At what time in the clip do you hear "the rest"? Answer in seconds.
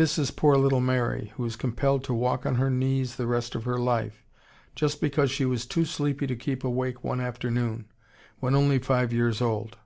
3.16-3.54